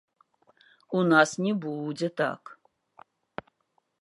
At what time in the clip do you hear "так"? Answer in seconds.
2.23-2.43